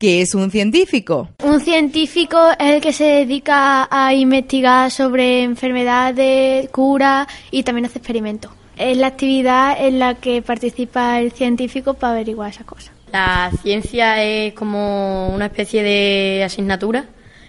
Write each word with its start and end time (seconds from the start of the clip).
¿Qué 0.00 0.20
es 0.22 0.32
un 0.36 0.52
científico? 0.52 1.28
Un 1.42 1.60
científico 1.60 2.38
es 2.56 2.74
el 2.76 2.80
que 2.80 2.92
se 2.92 3.02
dedica 3.02 3.88
a 3.90 4.14
investigar 4.14 4.92
sobre 4.92 5.42
enfermedades, 5.42 6.68
curas 6.70 7.26
y 7.50 7.64
también 7.64 7.86
hace 7.86 7.98
experimentos. 7.98 8.52
Es 8.76 8.96
la 8.96 9.08
actividad 9.08 9.76
en 9.84 9.98
la 9.98 10.14
que 10.14 10.40
participa 10.40 11.18
el 11.20 11.32
científico 11.32 11.94
para 11.94 12.12
averiguar 12.12 12.50
esas 12.50 12.64
cosas. 12.64 12.92
La 13.12 13.50
ciencia 13.60 14.22
es 14.22 14.52
como 14.54 15.30
una 15.34 15.46
especie 15.46 15.82
de 15.82 16.44
asignatura, 16.44 17.06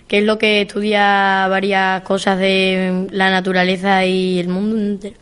que 0.07 0.18
es 0.18 0.23
lo 0.23 0.39
que 0.39 0.61
estudia 0.61 1.45
varias 1.50 2.02
cosas 2.02 2.39
de 2.39 3.09
la 3.11 3.29
naturaleza 3.29 4.04
y 4.07 4.39
el 4.39 4.47
mundo 4.47 4.75
entero. 4.75 5.18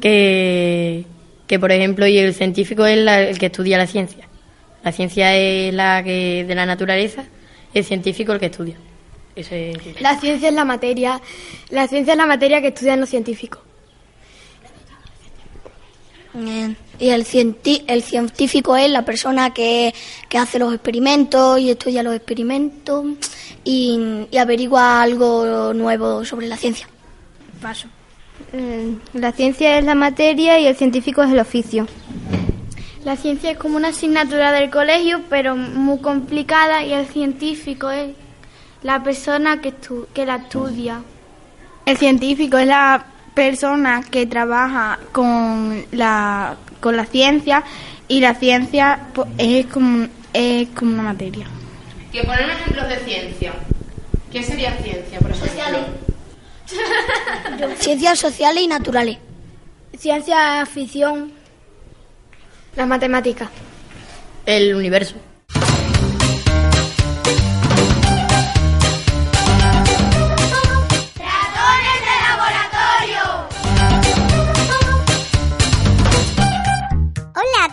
Que, 0.00 1.04
que 1.46 1.58
por 1.58 1.72
ejemplo, 1.72 2.06
y 2.06 2.16
el 2.16 2.32
científico 2.32 2.86
es 2.86 2.96
la- 2.96 3.20
el 3.20 3.38
que 3.38 3.46
estudia 3.46 3.76
la 3.76 3.86
ciencia. 3.86 4.27
La 4.88 4.92
ciencia 4.92 5.34
es 5.36 5.74
la 5.74 6.02
que 6.02 6.44
de 6.48 6.54
la 6.54 6.64
naturaleza, 6.64 7.24
y 7.74 7.78
el 7.80 7.84
científico 7.84 8.32
el 8.32 8.40
que 8.40 8.46
estudia. 8.46 8.76
Eso 9.36 9.54
es- 9.54 10.00
La 10.00 10.18
ciencia 10.18 10.48
es 10.48 10.54
la 10.54 10.64
materia, 10.64 11.20
la 11.68 11.86
ciencia 11.88 12.12
es 12.14 12.16
la 12.16 12.24
materia 12.26 12.62
que 12.62 12.68
estudian 12.68 12.98
los 13.00 13.10
científicos. 13.10 13.60
Y 17.00 17.08
el, 17.10 17.24
cienti- 17.26 17.82
el 17.86 18.02
científico 18.02 18.76
es 18.76 18.90
la 18.90 19.04
persona 19.04 19.52
que, 19.52 19.92
que 20.28 20.38
hace 20.38 20.58
los 20.58 20.72
experimentos 20.72 21.58
y 21.60 21.70
estudia 21.70 22.02
los 22.02 22.14
experimentos 22.14 23.04
y, 23.64 24.26
y 24.30 24.36
averigua 24.38 25.02
algo 25.02 25.72
nuevo 25.74 26.24
sobre 26.24 26.46
la 26.48 26.56
ciencia. 26.56 26.88
Paso. 27.60 27.88
La 29.14 29.32
ciencia 29.32 29.78
es 29.78 29.84
la 29.84 29.94
materia 29.94 30.58
y 30.60 30.66
el 30.66 30.76
científico 30.76 31.22
es 31.22 31.30
el 31.32 31.40
oficio. 31.40 31.86
La 33.04 33.16
ciencia 33.16 33.52
es 33.52 33.58
como 33.58 33.76
una 33.76 33.88
asignatura 33.88 34.52
del 34.52 34.70
colegio, 34.70 35.22
pero 35.30 35.56
muy 35.56 35.98
complicada, 36.00 36.82
y 36.84 36.92
el 36.92 37.06
científico 37.06 37.90
es 37.90 38.10
la 38.82 39.02
persona 39.02 39.60
que, 39.60 39.72
estu- 39.74 40.06
que 40.12 40.26
la 40.26 40.36
estudia. 40.36 41.00
El 41.86 41.96
científico 41.96 42.58
es 42.58 42.66
la 42.66 43.06
persona 43.34 44.02
que 44.10 44.26
trabaja 44.26 44.98
con 45.12 45.84
la, 45.92 46.56
con 46.80 46.96
la 46.96 47.06
ciencia 47.06 47.62
y 48.08 48.20
la 48.20 48.34
ciencia 48.34 48.98
po- 49.14 49.26
es 49.38 49.66
como, 49.66 50.06
es 50.32 50.68
como 50.70 50.92
una 50.94 51.02
materia. 51.04 51.46
Que 52.12 52.24
poner 52.24 52.50
ejemplos 52.50 52.88
de 52.88 52.96
ciencia. 52.98 53.54
¿Qué 54.32 54.42
sería 54.42 54.76
ciencia, 54.82 55.18
por 55.20 55.30
ejemplo? 55.30 55.78
Ciencias 57.78 58.18
sociales 58.18 58.62
y 58.62 58.66
naturales. 58.66 59.18
Ciencia 59.98 60.66
ficción. 60.66 61.32
Las 61.32 61.36
matemáticas. 61.36 61.36
el 61.36 61.36
universo. 61.36 61.38
¡Ratones 61.38 61.86
de 61.86 61.86
laboratorio! 61.86 62.26
Hola 62.38 62.56
a 62.56 62.57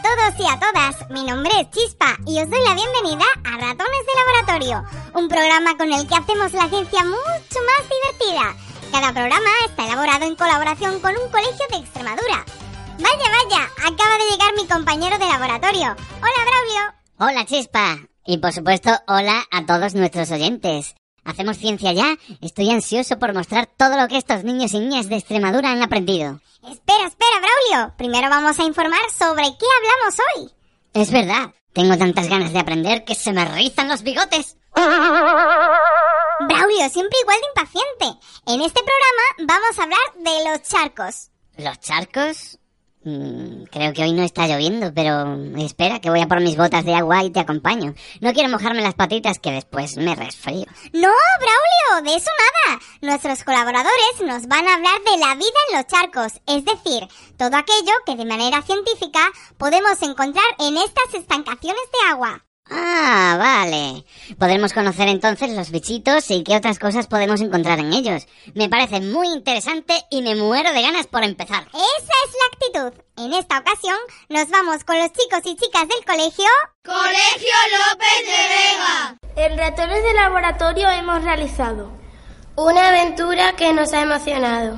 todos 0.01 0.39
y 0.39 0.47
a 0.47 0.59
todas, 0.59 1.09
mi 1.09 1.23
nombre 1.23 1.51
es 1.59 1.69
Chispa 1.71 2.17
y 2.25 2.39
os 2.39 2.49
doy 2.49 2.61
la 2.63 2.75
bienvenida 2.75 3.25
a 3.43 3.57
Ratones 3.57 4.05
de 4.05 4.15
Laboratorio, 4.15 4.83
un 5.13 5.27
programa 5.27 5.77
con 5.77 5.91
el 5.91 6.07
que 6.07 6.15
hacemos 6.15 6.53
la 6.53 6.69
ciencia 6.69 7.03
mucho 7.03 7.59
más 7.65 7.83
divertida. 7.89 8.55
Cada 8.91 9.11
programa 9.11 9.49
está 9.65 9.85
elaborado 9.85 10.25
en 10.25 10.35
colaboración 10.35 10.99
con 10.99 11.17
un 11.17 11.29
colegio 11.29 11.65
de 11.69 11.77
Extremadura. 11.77 12.45
Vaya, 12.99 13.29
vaya, 13.29 13.69
llegar 13.89 14.04
mi 14.65 14.71
compañero 14.71 15.17
de 15.19 15.27
laboratorio. 15.27 15.95
Hola, 16.17 16.41
Braulio. 16.49 16.81
Hola 17.19 17.45
Chispa. 17.45 17.99
Y 18.25 18.39
por 18.39 18.51
supuesto, 18.51 18.89
hola 19.07 19.43
a 19.51 19.63
todos 19.65 19.93
nuestros 19.93 20.31
oyentes. 20.31 20.95
¿Hacemos 21.23 21.57
ciencia 21.57 21.93
ya? 21.93 22.17
Estoy 22.41 22.71
ansioso 22.71 23.19
por 23.19 23.35
mostrar 23.35 23.67
todo 23.67 23.95
lo 23.95 24.07
que 24.07 24.17
estos 24.17 24.43
niños 24.43 24.73
y 24.73 24.79
niñas 24.79 25.07
de 25.07 25.17
Extremadura 25.17 25.69
han 25.71 25.83
aprendido. 25.83 26.41
Espera, 26.67 27.05
espera, 27.05 27.41
Braulio. 27.41 27.93
Primero 27.95 28.27
vamos 28.29 28.59
a 28.59 28.63
informar 28.63 29.07
sobre 29.11 29.43
qué 29.43 29.67
hablamos 29.77 30.17
hoy. 30.35 30.49
Es 30.93 31.11
verdad, 31.11 31.53
tengo 31.73 31.95
tantas 31.97 32.27
ganas 32.27 32.51
de 32.51 32.57
aprender 32.59 33.05
que 33.05 33.13
se 33.13 33.33
me 33.33 33.45
rizan 33.45 33.87
los 33.87 34.01
bigotes. 34.01 34.57
Braulio, 34.73 36.89
siempre 36.89 37.19
igual 37.21 37.37
de 37.39 37.61
impaciente. 37.61 38.19
En 38.47 38.61
este 38.61 38.81
programa 38.81 39.53
vamos 39.53 39.77
a 39.77 39.83
hablar 39.83 39.99
de 40.15 40.43
los 40.49 40.63
charcos. 40.67 41.29
¿Los 41.55 41.79
charcos? 41.79 42.57
Mm, 43.05 43.65
creo 43.71 43.93
que 43.93 44.01
hoy 44.01 44.13
no 44.13 44.23
está 44.23 44.47
lloviendo, 44.47 44.91
pero 44.91 45.35
espera 45.59 46.01
que 46.01 46.09
voy 46.09 46.21
a 46.21 46.27
por 46.27 46.41
mis 46.41 46.57
botas 46.57 46.83
de 46.85 46.95
agua 46.95 47.23
y 47.23 47.29
te 47.29 47.39
acompaño. 47.39 47.93
No 48.19 48.33
quiero 48.33 48.49
mojarme 48.49 48.81
las 48.81 48.95
patitas 48.95 49.37
que 49.37 49.51
después 49.51 49.95
me 49.97 50.15
resfrío. 50.15 50.65
No, 50.91 51.09
Braulio, 51.39 52.11
de 52.11 52.17
eso 52.17 52.31
nada. 52.31 52.79
Nuestros 53.01 53.43
colaboradores 53.43 54.21
nos 54.25 54.47
van 54.47 54.67
a 54.67 54.73
hablar 54.73 54.99
de 55.03 55.17
la 55.17 55.35
vida 55.35 55.59
en 55.69 55.77
los 55.77 55.85
charcos, 55.85 56.41
es 56.47 56.65
decir, 56.65 57.07
todo 57.37 57.55
aquello 57.55 57.93
que 58.07 58.15
de 58.15 58.25
manera 58.25 58.63
científica 58.63 59.19
podemos 59.59 60.01
encontrar 60.01 60.45
en 60.57 60.75
estas 60.77 61.13
estancaciones 61.13 61.83
de 61.91 62.09
agua. 62.09 62.43
Ah, 62.69 63.35
vale. 63.37 64.05
Podremos 64.39 64.73
conocer 64.73 65.07
entonces 65.07 65.51
los 65.51 65.69
bichitos 65.69 66.31
y 66.31 66.43
qué 66.43 66.55
otras 66.55 66.79
cosas 66.79 67.05
podemos 67.07 67.39
encontrar 67.41 67.77
en 67.79 67.93
ellos. 67.93 68.25
Me 68.55 68.69
parece 68.69 69.01
muy 69.01 69.27
interesante 69.27 69.93
y 70.09 70.23
me 70.23 70.35
muero 70.35 70.73
de 70.73 70.81
ganas 70.81 71.05
por 71.05 71.23
empezar. 71.23 71.67
Esa 71.73 72.13
es 72.25 72.33
la 72.33 72.81
actitud. 72.87 73.03
En 73.17 73.33
esta 73.33 73.59
ocasión 73.59 73.97
nos 74.29 74.49
vamos 74.49 74.83
con 74.83 74.97
los 74.97 75.11
chicos 75.11 75.41
y 75.45 75.55
chicas 75.55 75.87
del 75.87 76.03
colegio. 76.05 76.45
Colegio 76.83 77.55
López 77.71 78.25
de 78.25 78.41
Vega. 78.55 79.17
En 79.35 79.57
ratones 79.57 80.03
de 80.03 80.13
laboratorio 80.13 80.89
hemos 80.89 81.23
realizado 81.23 81.91
Una 82.55 82.89
aventura 82.89 83.55
que 83.55 83.73
nos 83.73 83.93
ha 83.93 84.01
emocionado. 84.01 84.77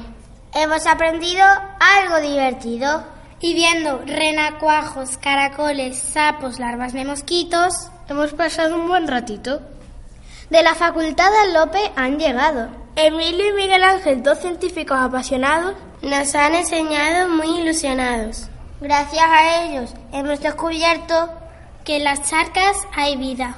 Hemos 0.54 0.86
aprendido 0.88 1.46
algo 1.80 2.20
divertido. 2.20 3.17
Y 3.40 3.54
viendo 3.54 4.00
renacuajos, 4.00 5.18
caracoles, 5.18 6.00
sapos, 6.00 6.60
larvas 6.60 6.94
de 6.94 7.06
mosquitos, 7.06 7.90
hemos 8.10 8.34
pasado 8.34 8.76
un 8.76 8.88
buen 8.88 9.08
ratito. 9.08 9.62
De 10.50 10.64
la 10.64 10.74
Facultad 10.74 11.30
de 11.30 11.54
Lope 11.54 11.92
han 11.96 12.18
llegado. 12.18 12.70
Emilio 12.96 13.50
y 13.50 13.54
Miguel 13.54 13.84
Ángel, 13.84 14.24
dos 14.24 14.40
científicos 14.40 14.98
apasionados, 15.00 15.76
nos 16.02 16.34
han 16.34 16.56
enseñado 16.56 17.30
muy 17.30 17.62
ilusionados. 17.62 18.48
Gracias 18.82 19.24
a 19.24 19.64
ellos 19.66 19.94
hemos 20.14 20.40
descubierto 20.40 21.30
que 21.84 21.98
en 21.98 22.06
las 22.06 22.28
charcas 22.30 22.78
hay 22.96 23.18
vida. 23.18 23.56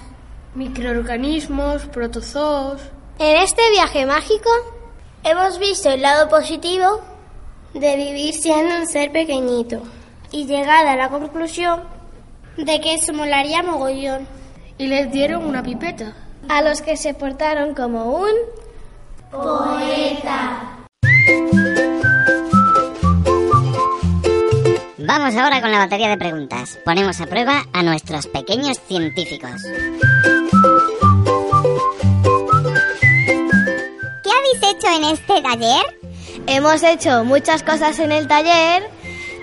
Microorganismos, 0.56 1.86
protozoos. 1.86 2.82
En 3.18 3.38
este 3.38 3.62
viaje 3.72 4.06
mágico 4.06 4.50
hemos 5.24 5.58
visto 5.58 5.90
el 5.90 6.02
lado 6.02 6.28
positivo 6.28 7.02
de 7.74 7.96
vivir 7.96 8.34
siendo 8.34 8.76
un 8.76 8.88
ser 8.88 9.12
pequeñito 9.12 9.82
y 10.32 10.46
llegada 10.46 10.94
a 10.94 10.96
la 10.96 11.10
conclusión 11.10 11.84
de 12.58 12.80
que 12.82 12.96
eso 12.96 13.14
molaría 13.14 13.64
mogollón. 13.64 14.28
Y 14.78 14.88
les 14.88 15.12
dieron 15.12 15.46
una 15.46 15.62
pipeta. 15.62 16.14
A 16.48 16.62
los 16.62 16.82
que 16.82 16.96
se 16.96 17.14
portaron 17.14 17.76
como 17.76 18.22
un 18.22 18.32
poeta. 19.30 20.78
Vamos 24.98 25.36
ahora 25.36 25.60
con 25.60 25.72
la 25.72 25.80
batería 25.80 26.10
de 26.10 26.18
preguntas. 26.18 26.80
Ponemos 26.86 27.20
a 27.20 27.26
prueba 27.26 27.66
a 27.74 27.84
nuestros 27.84 28.28
pequeños 28.28 28.80
científicos. 28.88 29.62
¿Qué 34.24 34.30
habéis 34.32 34.76
hecho 34.76 34.88
en 34.96 35.04
este 35.04 35.42
taller? 35.42 35.99
Hemos 36.52 36.82
hecho 36.82 37.24
muchas 37.26 37.62
cosas 37.62 38.00
en 38.00 38.12
el 38.12 38.28
taller. 38.28 38.82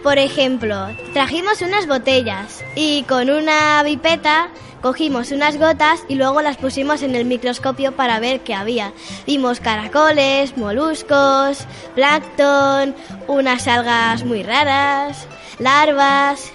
Por 0.02 0.18
ejemplo, 0.18 0.88
trajimos 1.12 1.62
unas 1.62 1.86
botellas 1.86 2.64
y 2.74 3.04
con 3.04 3.30
una 3.30 3.80
pipeta 3.84 4.48
cogimos 4.82 5.30
unas 5.30 5.56
gotas 5.56 6.02
y 6.08 6.16
luego 6.16 6.42
las 6.42 6.56
pusimos 6.56 7.02
en 7.02 7.14
el 7.14 7.24
microscopio 7.24 7.92
para 7.92 8.18
ver 8.18 8.40
qué 8.40 8.54
había. 8.54 8.92
Vimos 9.24 9.60
caracoles, 9.60 10.56
moluscos, 10.56 11.64
plancton, 11.94 12.96
unas 13.28 13.68
algas 13.68 14.24
muy 14.24 14.42
raras, 14.42 15.28
larvas. 15.60 16.50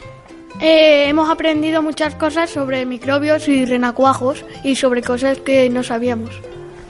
Eh, 0.59 1.07
hemos 1.07 1.29
aprendido 1.29 1.81
muchas 1.81 2.13
cosas 2.15 2.49
sobre 2.49 2.85
microbios 2.85 3.47
y 3.47 3.63
renacuajos 3.63 4.43
y 4.65 4.75
sobre 4.75 5.01
cosas 5.01 5.39
que 5.39 5.69
no 5.69 5.81
sabíamos. 5.81 6.41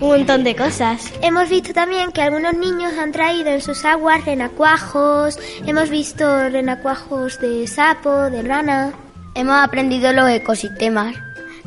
Un 0.01 0.07
montón 0.07 0.43
de 0.43 0.55
cosas. 0.55 1.13
Hemos 1.21 1.47
visto 1.47 1.73
también 1.73 2.11
que 2.11 2.23
algunos 2.23 2.55
niños 2.55 2.93
han 2.97 3.11
traído 3.11 3.51
en 3.51 3.61
sus 3.61 3.85
aguas 3.85 4.25
renacuajos, 4.25 5.37
hemos 5.67 5.91
visto 5.91 6.49
renacuajos 6.49 7.39
de 7.39 7.67
sapo, 7.67 8.31
de 8.31 8.41
rana. 8.41 8.93
Hemos 9.35 9.55
aprendido 9.57 10.11
los 10.11 10.27
ecosistemas. 10.27 11.15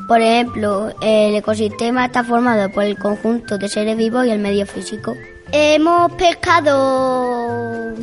Por 0.09 0.21
ejemplo, 0.21 0.93
el 1.01 1.37
ecosistema 1.37 2.07
está 2.07 2.25
formado 2.25 2.69
por 2.73 2.83
el 2.83 2.99
conjunto 2.99 3.57
de 3.57 3.69
seres 3.69 3.97
vivos 3.97 4.27
y 4.27 4.31
el 4.31 4.41
medio 4.41 4.67
físico. 4.67 5.15
Hemos 5.53 6.13
pescado. 6.15 7.95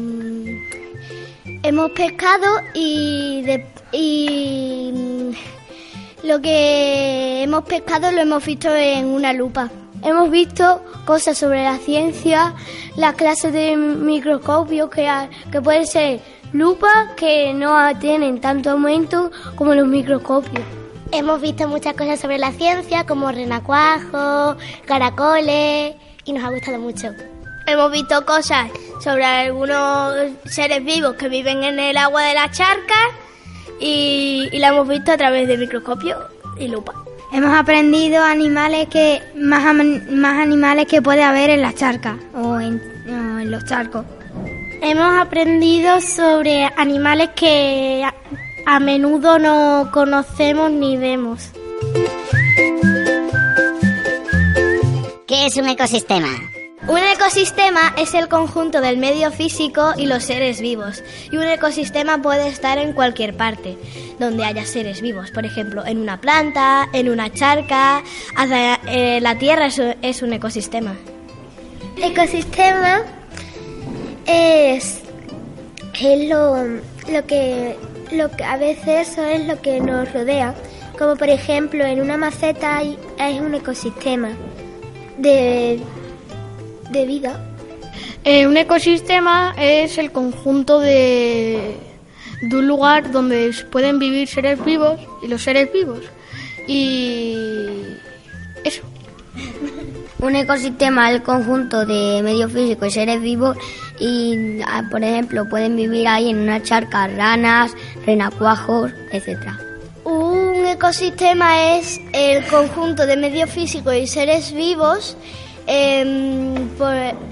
Hemos 1.61 1.91
pescado 1.91 2.47
y, 2.73 3.41
de, 3.41 3.65
y 3.91 5.35
Lo 6.23 6.41
que 6.41 7.43
hemos 7.43 7.65
pescado 7.65 8.13
lo 8.13 8.21
hemos 8.21 8.45
visto 8.45 8.73
en 8.73 9.07
una 9.07 9.33
lupa. 9.33 9.69
Hemos 10.03 10.31
visto 10.31 10.81
cosas 11.05 11.37
sobre 11.37 11.63
la 11.63 11.77
ciencia, 11.77 12.53
las 12.95 13.15
clases 13.15 13.53
de 13.53 13.77
microscopio 13.77 14.89
que, 14.89 15.09
que 15.51 15.61
pueden 15.61 15.85
ser 15.85 16.19
lupas 16.53 17.09
que 17.15 17.53
no 17.53 17.77
tienen 17.99 18.41
tanto 18.41 18.71
aumento 18.71 19.31
como 19.55 19.75
los 19.75 19.87
microscopios. 19.87 20.63
Hemos 21.11 21.41
visto 21.41 21.67
muchas 21.67 21.93
cosas 21.93 22.19
sobre 22.19 22.37
la 22.37 22.51
ciencia 22.51 23.05
como 23.05 23.31
renacuajos, 23.31 24.57
caracoles 24.85 25.95
y 26.25 26.33
nos 26.33 26.43
ha 26.43 26.49
gustado 26.49 26.79
mucho. 26.79 27.09
Hemos 27.67 27.91
visto 27.91 28.25
cosas 28.25 28.69
sobre 29.03 29.25
algunos 29.25 30.15
seres 30.45 30.83
vivos 30.83 31.15
que 31.15 31.29
viven 31.29 31.63
en 31.63 31.79
el 31.79 31.97
agua 31.97 32.23
de 32.23 32.33
las 32.33 32.57
charcas 32.57 33.09
y, 33.79 34.49
la 34.53 34.69
hemos 34.69 34.87
visto 34.87 35.11
a 35.11 35.17
través 35.17 35.47
de 35.47 35.57
microscopio 35.57 36.17
y 36.57 36.67
lupa. 36.67 37.00
Hemos 37.33 37.53
aprendido 37.57 38.21
animales 38.21 38.89
que 38.89 39.21
más, 39.35 39.63
más 39.73 40.39
animales 40.39 40.85
que 40.87 41.01
puede 41.01 41.23
haber 41.23 41.49
en 41.49 41.61
las 41.61 41.75
charcas 41.75 42.17
o 42.33 42.59
en, 42.59 42.81
los 43.49 43.65
charcos. 43.65 44.05
Hemos 44.81 45.17
aprendido 45.17 46.01
sobre 46.01 46.65
animales 46.77 47.29
que 47.35 48.03
a 48.65 48.79
menudo 48.79 49.39
no 49.39 49.89
conocemos 49.93 50.71
ni 50.71 50.97
vemos. 50.97 51.51
¿Qué 55.25 55.45
es 55.45 55.55
un 55.57 55.69
ecosistema? 55.69 56.27
Un 56.87 56.97
ecosistema 56.97 57.93
es 57.97 58.15
el 58.15 58.27
conjunto 58.27 58.81
del 58.81 58.97
medio 58.97 59.31
físico 59.31 59.93
y 59.97 60.07
los 60.07 60.23
seres 60.23 60.59
vivos. 60.61 61.03
Y 61.31 61.37
un 61.37 61.43
ecosistema 61.43 62.21
puede 62.21 62.47
estar 62.47 62.79
en 62.79 62.93
cualquier 62.93 63.37
parte 63.37 63.77
donde 64.19 64.43
haya 64.43 64.65
seres 64.65 65.01
vivos. 65.01 65.29
Por 65.31 65.45
ejemplo, 65.45 65.85
en 65.85 65.99
una 65.99 66.19
planta, 66.19 66.89
en 66.91 67.09
una 67.09 67.31
charca. 67.31 68.03
Eh, 68.87 69.19
la 69.21 69.37
Tierra 69.37 69.67
es 70.01 70.21
un 70.23 70.33
ecosistema. 70.33 70.95
Ecosistema 72.01 73.03
es, 74.25 75.01
lo, 76.01 76.65
lo, 77.11 77.25
que, 77.27 77.77
lo 78.11 78.31
que 78.31 78.43
a 78.43 78.57
veces 78.57 79.09
eso 79.09 79.23
es 79.23 79.45
lo 79.45 79.61
que 79.61 79.79
nos 79.79 80.11
rodea. 80.11 80.55
Como 80.97 81.15
por 81.15 81.29
ejemplo, 81.29 81.85
en 81.85 82.01
una 82.01 82.17
maceta 82.17 82.77
hay, 82.77 82.97
es 83.19 83.39
un 83.39 83.53
ecosistema 83.53 84.29
de 85.17 85.79
de 86.91 87.05
vida. 87.05 87.39
Eh, 88.23 88.45
un 88.45 88.57
ecosistema 88.57 89.55
es 89.57 89.97
el 89.97 90.11
conjunto 90.11 90.79
de, 90.79 91.75
de 92.41 92.55
un 92.55 92.67
lugar 92.67 93.11
donde 93.11 93.53
pueden 93.71 93.99
vivir 93.99 94.27
seres 94.27 94.63
vivos 94.63 94.99
y 95.23 95.27
los 95.27 95.43
seres 95.43 95.71
vivos. 95.73 95.99
Y 96.67 97.35
eso. 98.63 98.83
Un 100.19 100.35
ecosistema 100.35 101.09
es 101.09 101.17
el 101.17 101.23
conjunto 101.23 101.85
de 101.85 102.21
medio 102.21 102.47
físico 102.47 102.85
y 102.85 102.91
seres 102.91 103.21
vivos 103.21 103.57
y, 103.99 104.61
ah, 104.67 104.83
por 104.89 105.03
ejemplo, 105.03 105.49
pueden 105.49 105.75
vivir 105.75 106.07
ahí 106.07 106.29
en 106.29 106.37
una 106.37 106.61
charca 106.61 107.07
ranas, 107.07 107.73
renacuajos, 108.05 108.91
etcétera. 109.11 109.59
Un 110.03 110.65
ecosistema 110.67 111.75
es 111.75 111.99
el 112.13 112.45
conjunto 112.47 113.05
de 113.05 113.17
medio 113.17 113.47
físico 113.47 113.91
y 113.93 114.05
seres 114.05 114.53
vivos 114.53 115.17
Em, 115.67 116.69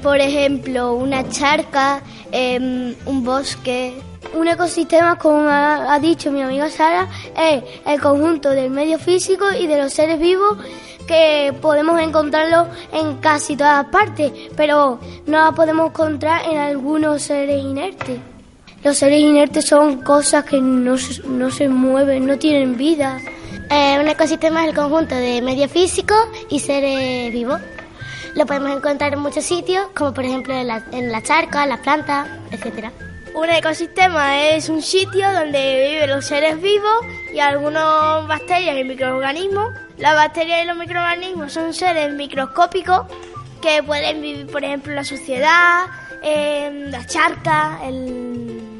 por, 0.02 0.18
ejemplo, 0.18 0.94
una 0.94 1.28
charca, 1.30 2.02
em, 2.31 2.96
un 3.06 3.24
bosque. 3.24 3.94
Un 4.34 4.48
ecosistema, 4.48 5.18
como 5.18 5.50
ha, 5.50 5.98
dicho 6.00 6.31
mi 6.31 6.42
amiga 6.42 6.70
Sara, 6.70 7.08
es 7.36 7.64
el 7.86 8.00
conjunto 8.00 8.52
del 8.52 8.70
medio 8.70 9.00
físico 9.00 9.46
y 9.60 9.66
de 9.66 9.81
los 9.81 9.94
seres 9.94 10.20
vivos 10.20 10.58
que 11.08 11.54
podemos 11.60 12.00
encontrarlo 12.00 12.68
en 12.94 13.16
casi 13.18 13.58
todas 13.58 13.86
partes, 13.86 14.32
pero 14.56 15.00
no 15.25 15.56
podemos 15.56 15.88
encontrar 15.90 16.44
en 16.48 16.58
algunos 16.60 17.24
seres 17.24 17.64
inertes. 17.64 18.20
Los 18.84 18.98
seres 18.98 19.20
inertes 19.20 19.66
son 19.66 20.02
cosas 20.02 20.46
que 20.46 20.62
no, 20.62 20.96
no 21.28 21.50
se 21.52 21.68
mueven, 21.68 22.28
no 22.28 22.38
tienen 22.38 22.78
vida. 22.78 23.20
Eh, 23.72 23.98
un 24.00 24.08
ecosistema 24.08 24.64
es 24.64 24.70
el 24.70 24.75
conjunto 24.75 25.16
de 25.16 25.42
medio 25.42 25.68
físico 25.68 26.14
y 26.50 26.60
seres 26.60 27.34
vivos. 27.34 27.60
Lo 28.39 28.45
podemos 28.45 28.71
encontrar 28.71 29.12
en 29.12 29.19
muchos 29.19 29.44
sitios, 29.44 29.88
como 29.94 30.13
por 30.13 30.24
ejemplo 30.24 30.53
en 30.53 30.65
la, 30.65 30.81
en 30.94 31.12
la 31.12 31.21
charca, 31.21 31.65
las 31.65 31.81
plantas, 31.81 32.25
etc. 32.51 32.86
Un 33.36 33.50
ecosistema 33.50 34.47
es 34.47 34.69
un 34.69 34.81
sitio 34.81 35.30
donde 35.33 35.89
viven 35.89 36.09
los 36.09 36.25
seres 36.25 36.62
vivos 36.62 37.06
y 37.33 37.39
algunos 37.39 38.25
bacterias 38.30 38.77
y 38.77 38.86
microorganismos. 38.86 39.74
Las 39.97 40.15
bacterias 40.15 40.63
y 40.63 40.68
los 40.68 40.77
microorganismos 40.77 41.51
son 41.51 41.74
seres 41.74 42.13
microscópicos 42.13 43.07
que 43.62 43.83
pueden 43.83 44.21
vivir, 44.21 44.47
por 44.47 44.63
ejemplo, 44.63 44.94
en 44.94 44.95
la 44.95 45.03
suciedad, 45.03 45.88
en 46.24 46.91
la 46.91 47.06
charca, 47.06 47.77
en 47.83 48.80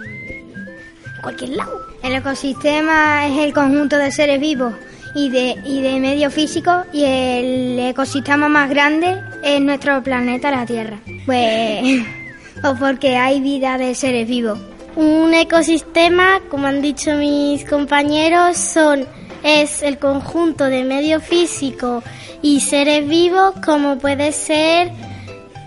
cualquier 1.22 1.50
lado. 1.50 1.86
El 2.02 2.16
ecosistema 2.16 3.28
es 3.28 3.38
el 3.38 3.54
conjunto 3.54 3.98
de 3.98 4.10
seres 4.14 4.40
vivos 4.40 4.74
y 5.16 5.30
de, 5.30 5.58
y 5.66 5.82
de 5.82 6.00
medio 6.00 6.32
físico 6.32 6.86
y 6.94 7.04
el 7.04 7.80
ecosistema 7.80 8.48
más 8.48 8.70
grande 8.70 9.22
es 9.44 9.62
nuestro 9.62 10.02
planeta, 10.04 10.52
la 10.52 10.66
Tierra. 10.66 11.00
Pues, 11.26 12.04
o 12.64 12.76
porque 12.76 13.18
hay 13.18 13.42
vida 13.42 13.78
de 13.78 13.96
seres 13.96 14.28
vivos. 14.28 14.60
Un 14.96 15.34
ecosistema, 15.34 16.42
como 16.50 16.68
han 16.68 16.82
dicho 16.82 17.16
mis 17.16 17.64
compañeros, 17.66 18.58
son 18.58 19.06
es 19.44 19.84
el 19.84 19.98
conjunto 19.98 20.66
de 20.66 20.84
medio 20.84 21.20
físico 21.22 22.04
y 22.42 22.60
seres 22.60 23.08
vivos, 23.08 23.54
como 23.64 23.98
puede 23.98 24.32
ser 24.32 24.92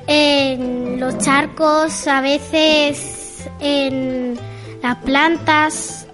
en 0.06 1.00
los 1.00 1.18
charcos, 1.18 2.06
a 2.06 2.20
veces 2.20 3.48
en 3.60 4.38
las 4.82 4.96
plantas. 4.98 6.06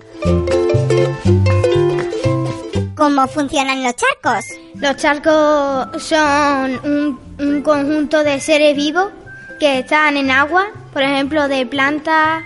¿Cómo 2.99 3.29
funcionan 3.29 3.85
los 3.85 3.95
charcos? 3.95 4.45
Los 4.75 4.97
charcos 4.97 6.03
son 6.03 7.17
un, 7.39 7.63
conjunto 7.63 8.25
de 8.25 8.41
seres 8.41 8.75
vivos 8.75 9.13
que 9.61 9.79
están 9.79 10.17
en 10.17 10.33
agua, 10.33 10.67
por 10.93 11.03
ejemplo, 11.05 11.47
de 11.47 11.65
plantas, 11.65 12.43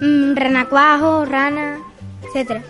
mm, 0.00 0.36
renacuajos, 0.36 1.28
ranas, 1.28 1.80
etcétera. 2.22 2.62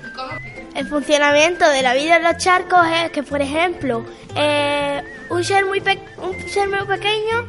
El 0.74 0.88
funcionamiento 0.88 1.68
de 1.68 1.82
la 1.82 1.92
vida 1.92 2.16
en 2.16 2.22
los 2.22 2.38
charcos 2.38 2.86
es 2.86 3.10
que, 3.10 3.22
por 3.22 3.42
ejemplo, 3.42 4.02
eh, 4.34 5.02
un, 5.28 5.44
ser 5.44 5.66
muy 5.66 5.80
un 5.80 6.48
ser 6.48 6.70
muy 6.70 6.86
pequeño 6.86 7.44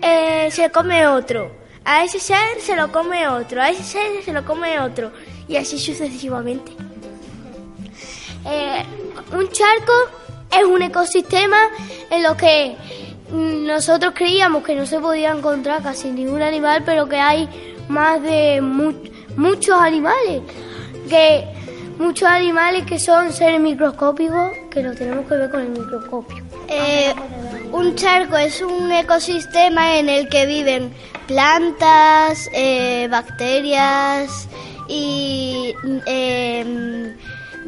eh, 0.00 0.48
se 0.52 0.70
come 0.70 1.08
otro. 1.08 1.50
A 1.84 2.04
ese 2.04 2.20
ser 2.20 2.60
se 2.60 2.76
lo 2.76 2.92
come 2.92 3.26
otro, 3.26 3.62
a 3.62 3.70
ese 3.70 3.82
ser 3.82 4.22
se 4.24 4.32
lo 4.32 4.44
come 4.44 4.78
otro, 4.78 5.10
y 5.48 5.56
así 5.56 5.76
sucesivamente. 5.76 6.70
Eh, 8.46 8.84
un 9.32 9.48
charco 9.50 9.92
es 10.50 10.64
un 10.64 10.82
ecosistema 10.82 11.58
en 12.10 12.22
lo 12.22 12.36
que 12.36 12.76
nosotros 13.32 14.12
creíamos 14.14 14.62
que 14.62 14.74
no 14.74 14.84
se 14.86 15.00
podía 15.00 15.32
encontrar 15.32 15.82
casi 15.82 16.10
ningún 16.10 16.42
animal, 16.42 16.82
pero 16.84 17.08
que 17.08 17.16
hay 17.16 17.48
más 17.88 18.22
de 18.22 18.60
muchos 18.60 19.80
animales, 19.80 20.42
que 21.08 21.44
muchos 21.98 22.28
animales 22.28 22.84
que 22.84 22.98
son 22.98 23.32
seres 23.32 23.60
microscópicos 23.60 24.50
que 24.70 24.82
lo 24.82 24.94
tenemos 24.94 25.26
que 25.26 25.36
ver 25.36 25.50
con 25.50 25.60
el 25.60 25.68
microscopio. 25.70 26.44
Eh, 26.68 27.14
un 27.72 27.94
charco 27.94 28.36
es 28.36 28.60
un 28.60 28.90
ecosistema 28.92 29.96
en 29.98 30.08
el 30.08 30.28
que 30.28 30.46
viven 30.46 30.92
plantas, 31.26 32.48
eh, 32.52 33.08
bacterias 33.10 34.48
y 34.88 35.74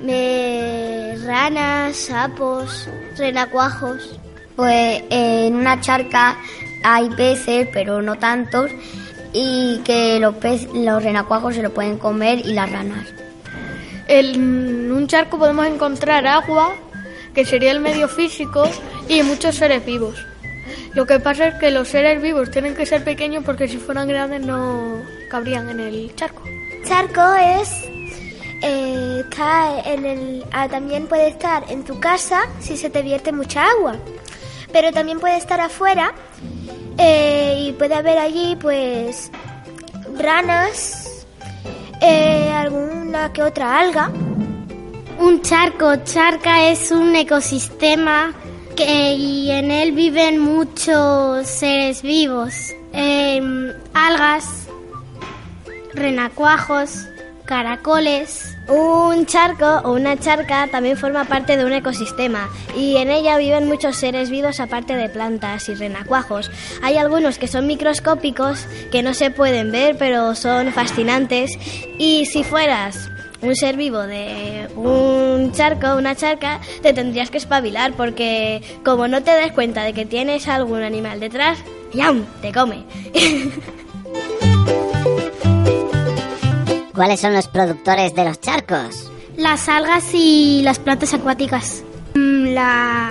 em, 0.09 1.27
ranas, 1.27 1.97
sapos, 1.97 2.89
renacuajos. 3.17 4.19
Pues 4.57 5.03
en 5.11 5.55
una 5.57 5.81
charca 5.81 6.37
hay 6.83 7.09
peces, 7.11 7.69
pero 7.73 8.03
no 8.03 8.17
tantos, 8.17 8.71
y 9.33 9.81
que 9.85 10.19
los, 10.21 10.37
peces, 10.37 10.69
los 10.73 11.03
renacuajos 11.03 11.55
se 11.55 11.63
lo 11.63 11.73
pueden 11.73 11.99
comer 11.99 12.41
y 12.45 12.53
las 12.53 12.71
ranas. 12.71 13.07
En 14.07 14.93
un 14.93 15.07
charco 15.07 15.39
podemos 15.39 15.67
encontrar 15.67 16.27
agua, 16.27 16.75
que 17.35 17.45
sería 17.45 17.73
el 17.73 17.81
medio 17.81 18.09
físico, 18.09 18.69
y 19.09 19.23
muchos 19.23 19.57
seres 19.57 19.85
vivos. 19.85 20.25
Lo 20.95 21.07
que 21.07 21.19
pasa 21.19 21.49
es 21.49 21.55
que 21.57 21.71
los 21.71 21.89
seres 21.89 22.23
vivos 22.23 22.51
tienen 22.51 22.75
que 22.75 22.87
ser 22.87 23.03
pequeños 23.03 23.43
porque 23.45 23.67
si 23.67 23.79
fueran 23.79 24.07
grandes 24.07 24.43
no 24.43 25.03
cabrían 25.29 25.69
en 25.69 25.81
el 25.81 26.15
charco. 26.15 26.43
Charco 26.87 27.35
es 27.35 27.94
eh, 28.65 29.21
está 29.21 29.81
en 29.81 30.07
el, 30.07 30.45
ah, 30.53 30.69
también 30.69 31.07
puede 31.07 31.29
estar 31.29 31.65
en 31.69 31.85
tu 31.85 32.01
casa 32.01 32.49
si 32.61 32.77
se 32.77 32.91
te 32.91 33.03
vierte 33.03 33.33
mucha 33.33 33.65
agua, 33.71 33.97
pero 34.73 34.93
también 34.93 35.21
puede 35.21 35.37
estar 35.37 35.61
afuera 35.61 36.15
eh, 36.99 37.67
y 37.67 37.73
puede 37.73 37.95
haber 37.95 38.19
allí 38.19 38.57
pues 38.57 39.31
ranas, 40.19 41.27
eh, 42.01 42.51
alguna 42.51 43.33
que 43.33 43.43
otra 43.43 43.79
alga. 43.79 44.11
Un 45.19 45.43
charco, 45.43 45.95
charca 46.05 46.69
es 46.69 46.91
un 46.91 47.15
ecosistema 47.15 48.33
que 48.75 49.13
y 49.15 49.51
en 49.51 49.71
él 49.71 49.93
viven 49.93 50.41
muchos 50.41 51.47
seres 51.47 52.03
vivos, 52.03 52.75
Em, 52.97 53.73
algas, 53.93 54.69
renacuajos, 55.95 57.09
caracoles. 57.45 58.54
Un 58.67 59.27
charco 59.27 59.67
o 59.85 59.93
una 59.93 60.19
charca 60.19 60.67
también 60.69 60.97
forma 60.97 61.25
parte 61.25 61.57
de 61.57 61.67
un 61.67 61.73
ecosistema 61.73 62.49
y 62.75 62.97
en 62.97 63.11
ella 63.11 63.37
viven 63.37 63.69
muchos 63.69 63.97
seres 63.97 64.31
vivos 64.31 64.59
aparte 64.59 64.97
de 64.97 65.11
plantas 65.11 65.69
y 65.69 65.75
renacuajos. 65.75 66.51
Hay 66.83 66.97
algunos 66.97 67.39
que 67.39 67.47
son 67.47 67.67
microscópicos 67.67 68.67
que 68.91 69.03
no 69.03 69.13
se 69.13 69.31
pueden 69.31 69.71
ver 69.71 69.97
pero 69.99 70.35
son 70.35 70.73
fascinantes 70.73 71.59
y 71.99 72.25
si 72.25 72.43
fueras 72.43 73.11
un 73.43 73.55
ser 73.55 73.77
vivo 73.77 73.99
de 73.99 74.69
un 74.77 75.53
charco, 75.53 75.97
una 75.97 76.17
charca, 76.17 76.61
te 76.83 76.95
tendrías 76.95 77.31
que 77.31 77.39
espabilar 77.39 77.93
porque 77.93 78.63
como 78.83 79.09
no 79.09 79.23
te 79.23 79.33
des 79.33 79.53
cuenta 79.53 79.85
de 79.85 79.93
que 79.93 80.07
tienes 80.07 80.49
algún 80.49 80.83
animal 80.83 81.21
detrás, 81.21 81.59
¡yam! 81.93 82.25
te 82.41 82.53
come. 82.53 82.85
¿Cuáles 86.95 87.21
son 87.21 87.33
los 87.35 87.49
productores 87.49 88.15
de 88.15 88.25
los 88.25 88.41
charcos? 88.41 89.11
Las 89.37 89.69
algas 89.69 90.05
y 90.13 90.63
las 90.63 90.79
plantas 90.79 91.13
acuáticas. 91.15 91.83
Mm, 92.15 92.55
La, 92.55 93.11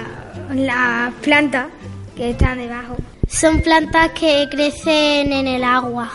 la 0.53 1.13
planta 1.21 1.67
que 2.15 2.29
está 2.31 2.55
debajo. 2.55 2.95
Son 3.27 3.61
plantas 3.61 4.11
que 4.11 4.47
crecen 4.49 5.33
en 5.33 5.47
el 5.47 5.63
agua. 5.63 6.09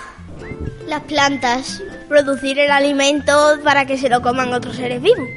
Las 0.86 1.02
plantas, 1.02 1.82
producir 2.08 2.58
el 2.58 2.70
alimento 2.70 3.58
para 3.62 3.84
que 3.84 3.98
se 3.98 4.08
lo 4.08 4.22
coman 4.22 4.54
otros 4.54 4.76
seres 4.76 5.02
vivos. 5.02 5.28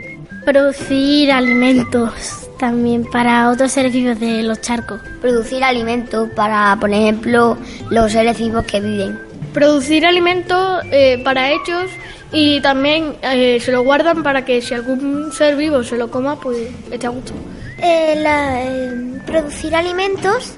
Producir 0.46 1.32
alimentos 1.32 2.48
también 2.58 3.04
para 3.12 3.50
otros 3.50 3.72
seres 3.74 3.92
vivos 3.92 4.20
de 4.20 4.44
los 4.44 4.62
charcos. 4.62 5.02
Producir 5.20 5.64
alimentos 5.64 6.30
para, 6.36 6.78
por 6.80 6.92
ejemplo, 6.92 7.58
los 7.90 8.12
seres 8.12 8.38
vivos 8.38 8.64
que 8.66 8.80
viven. 8.80 9.20
Producir 9.54 10.06
alimentos 10.06 10.84
eh, 10.92 11.20
para 11.24 11.52
ellos 11.52 11.90
y 12.32 12.62
también 12.62 13.16
eh, 13.22 13.60
se 13.60 13.72
lo 13.72 13.82
guardan 13.84 14.24
para 14.24 14.46
que 14.46 14.62
si 14.62 14.74
algún 14.74 15.32
ser 15.34 15.56
vivo 15.58 15.84
se 15.84 15.98
lo 15.98 16.10
coma, 16.10 16.40
pues 16.40 16.58
esté 16.92 17.08
a 17.08 17.10
gusto. 17.10 17.34
Eh, 17.78 18.16
la- 18.18 18.64
eh, 18.64 19.20
producir 19.26 19.76
alimentos 19.76 20.54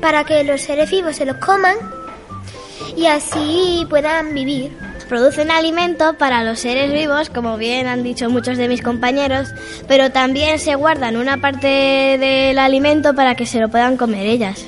para 0.00 0.24
que 0.24 0.42
los 0.44 0.60
seres 0.60 0.90
vivos 0.90 1.16
se 1.16 1.24
los 1.26 1.36
coman 1.36 1.76
y 2.96 3.06
así 3.06 3.86
puedan 3.88 4.34
vivir. 4.34 4.76
Producen 5.08 5.50
alimentos 5.50 6.16
para 6.16 6.44
los 6.44 6.58
seres 6.60 6.92
vivos, 6.92 7.30
como 7.30 7.56
bien 7.56 7.86
han 7.86 8.02
dicho 8.02 8.28
muchos 8.28 8.58
de 8.58 8.68
mis 8.68 8.82
compañeros, 8.82 9.48
pero 9.86 10.10
también 10.10 10.58
se 10.58 10.74
guardan 10.74 11.16
una 11.16 11.38
parte 11.40 11.66
del 12.18 12.58
alimento 12.58 13.14
para 13.14 13.34
que 13.34 13.46
se 13.46 13.58
lo 13.58 13.68
puedan 13.70 13.96
comer 13.96 14.26
ellas. 14.26 14.66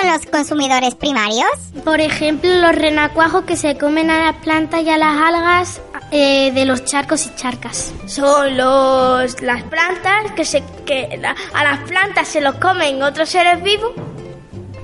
Son 0.00 0.10
los 0.12 0.26
consumidores 0.26 0.94
primarios? 0.94 1.48
Por 1.84 2.00
ejemplo, 2.00 2.50
los 2.54 2.74
renacuajos 2.74 3.44
que 3.44 3.56
se 3.56 3.76
comen 3.76 4.10
a 4.10 4.18
las 4.26 4.36
plantas 4.36 4.82
y 4.82 4.90
a 4.90 4.98
las 4.98 5.16
algas 5.20 5.80
eh, 6.12 6.50
de 6.52 6.64
los 6.64 6.84
charcos 6.84 7.26
y 7.26 7.34
charcas. 7.36 7.92
Son 8.06 8.56
los, 8.56 9.40
las 9.42 9.62
plantas 9.64 10.32
que, 10.34 10.44
se, 10.44 10.62
que 10.84 11.18
la- 11.20 11.34
a 11.54 11.64
las 11.64 11.80
plantas 11.88 12.28
se 12.28 12.40
los 12.40 12.54
comen 12.56 13.02
otros 13.02 13.28
seres 13.28 13.62
vivos. 13.62 13.92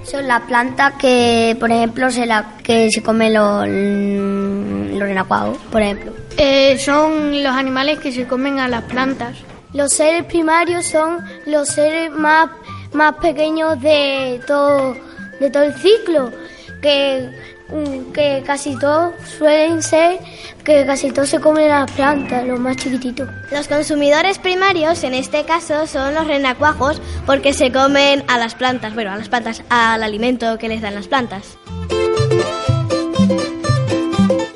Son 0.04 0.28
las 0.28 0.42
plantas 0.42 0.92
que, 1.00 1.56
por 1.58 1.70
ejemplo, 1.72 2.10
se 2.12 2.26
la, 2.26 2.52
que 2.62 2.90
se 2.92 3.02
comen 3.02 3.34
los, 3.34 3.66
los 3.66 5.00
renacuajos, 5.08 5.58
por 5.72 5.82
ejemplo. 5.82 6.12
Eh, 6.36 6.78
son 6.78 7.42
los 7.42 7.52
animales 7.52 7.98
que 7.98 8.12
se 8.12 8.26
comen 8.26 8.60
a 8.60 8.68
las 8.68 8.84
plantas. 8.84 9.36
Los 9.72 9.92
seres 9.92 10.24
primarios 10.24 10.86
son 10.86 11.18
los 11.46 11.68
seres 11.70 12.12
más, 12.12 12.50
más 12.92 13.16
pequeños 13.16 13.80
de 13.80 14.40
todo, 14.46 14.96
de 15.40 15.50
todo 15.50 15.64
el 15.64 15.74
ciclo, 15.74 16.32
que, 16.80 17.30
mm, 17.68 18.12
que 18.12 18.42
casi 18.46 18.78
todos 18.78 19.14
suelen 19.38 19.82
ser, 19.82 20.18
que 20.64 20.84
casi 20.86 21.10
todos 21.10 21.28
se 21.28 21.40
comen 21.40 21.70
a 21.70 21.80
las 21.80 21.90
plantas, 21.92 22.44
los 22.46 22.58
más 22.58 22.76
chiquititos. 22.76 23.28
Los 23.50 23.68
consumidores 23.68 24.38
primarios, 24.38 25.02
en 25.04 25.14
este 25.14 25.44
caso, 25.44 25.86
son 25.86 26.14
los 26.14 26.26
renacuajos 26.26 27.00
porque 27.24 27.52
se 27.52 27.72
comen 27.72 28.24
a 28.28 28.38
las 28.38 28.54
plantas, 28.54 28.94
bueno, 28.94 29.12
a 29.12 29.16
las 29.16 29.28
plantas, 29.28 29.62
al 29.68 30.02
alimento 30.02 30.58
que 30.58 30.68
les 30.68 30.80
dan 30.80 30.94
las 30.94 31.08
plantas. 31.08 31.56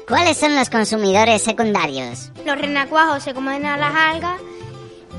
¿Cuáles 0.08 0.38
son 0.38 0.56
los 0.56 0.68
consumidores 0.70 1.42
secundarios? 1.42 2.32
Los 2.44 2.58
renacuajos 2.58 3.22
se 3.22 3.32
comen 3.32 3.64
a 3.64 3.76
las 3.76 3.94
algas 3.94 4.40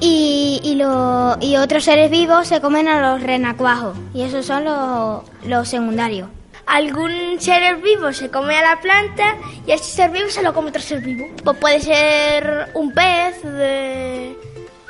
y, 0.02 0.60
y, 0.64 0.76
lo- 0.76 1.38
y 1.40 1.56
otros 1.56 1.86
seres 1.86 2.12
vivos 2.12 2.48
se 2.48 2.60
comen 2.60 2.88
a 2.90 3.00
los 3.14 3.22
renacuajos. 3.24 3.96
Y 4.14 4.24
esos 4.24 4.46
son 4.46 4.66
los, 4.66 5.22
los 5.46 5.68
secundarios. 5.70 6.28
Algún 6.66 7.40
ser 7.40 7.78
vivo 7.78 8.12
se 8.14 8.30
come 8.30 8.56
a 8.58 8.62
la 8.62 8.80
planta 8.82 9.36
y 9.66 9.72
ese 9.72 9.86
ser 9.86 10.12
vivo 10.12 10.30
se 10.30 10.42
lo 10.44 10.54
come 10.54 10.70
otro 10.70 10.82
ser 10.82 11.02
vivo. 11.02 11.28
Pues 11.44 11.58
puede 11.58 11.80
ser 11.82 12.70
un 12.74 12.94
pez, 12.94 13.42
de... 13.44 14.38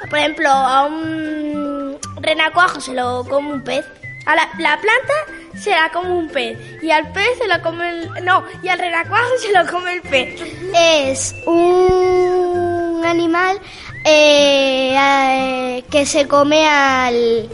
por 0.09 0.19
ejemplo, 0.19 0.49
a 0.49 0.85
un 0.85 1.97
renacuajo 2.21 2.79
se 2.81 2.93
lo 2.93 3.23
come 3.27 3.53
un 3.53 3.63
pez. 3.63 3.85
A 4.27 4.35
la, 4.35 4.43
la 4.59 4.77
planta 4.79 5.59
se 5.59 5.71
la 5.71 5.89
come 5.91 6.11
un 6.11 6.27
pez 6.27 6.55
y 6.83 6.91
al 6.91 7.11
pez 7.11 7.37
se 7.39 7.47
lo 7.47 7.59
come 7.63 7.89
el... 7.89 8.23
No, 8.25 8.43
y 8.61 8.67
al 8.67 8.77
renacuajo 8.77 9.29
se 9.39 9.51
lo 9.51 9.65
come 9.71 9.93
el 9.95 10.01
pez. 10.01 10.39
Es 10.75 11.33
un 11.47 13.01
animal 13.05 13.59
eh, 14.03 14.95
eh, 14.97 15.83
que 15.89 16.05
se 16.05 16.27
come 16.27 16.67
al, 16.67 17.49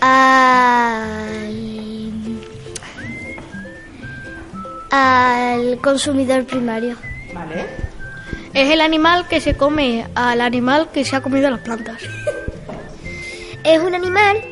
al 0.00 1.66
al 4.90 5.78
consumidor 5.80 6.44
primario. 6.44 6.96
Vale. 7.32 7.66
Es 8.54 8.70
el 8.70 8.80
animal 8.80 9.28
que 9.28 9.40
se 9.40 9.56
come 9.56 10.06
al 10.14 10.40
animal 10.40 10.88
que 10.92 11.04
se 11.04 11.16
ha 11.16 11.20
comido 11.20 11.50
las 11.50 11.60
plantas. 11.60 12.02
Es 13.64 13.82
un 13.82 13.94
animal 13.94 14.42